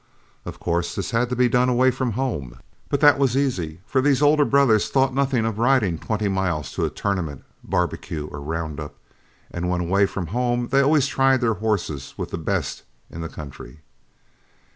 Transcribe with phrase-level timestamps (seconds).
[0.47, 2.57] Of course this had to be done away from home;
[2.89, 6.83] but that was easy, for these older brothers thought nothing of riding twenty miles to
[6.85, 8.95] a tournament, barbecue, or round up,
[9.51, 13.29] and when away from home they always tried their horses with the best in the
[13.29, 13.81] country.